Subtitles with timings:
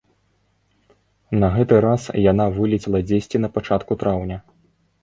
[1.43, 4.37] На гэты раз яна вылецела дзесьці на пачатку траўня.